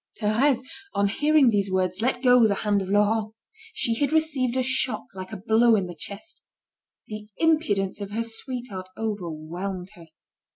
Thérèse, 0.19 0.63
on 0.95 1.07
hearing 1.09 1.51
these 1.51 1.69
words, 1.69 2.01
let 2.01 2.23
go 2.23 2.47
the 2.47 2.55
hand 2.65 2.81
of 2.81 2.89
Laurent. 2.89 3.35
She 3.71 3.93
had 3.99 4.11
received 4.11 4.57
a 4.57 4.63
shock 4.63 5.03
like 5.13 5.31
a 5.31 5.37
blow 5.37 5.75
in 5.75 5.85
the 5.85 5.93
chest. 5.93 6.41
The 7.07 7.27
impudence 7.37 8.01
of 8.01 8.09
her 8.09 8.23
sweetheart 8.23 8.89
overwhelmed 8.97 9.91
her. 9.93 10.07